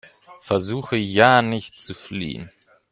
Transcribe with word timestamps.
Versuche 0.39 0.95
ja 0.95 1.43
nicht 1.43 1.79
zu 1.79 1.93
fliehen! 1.93 2.49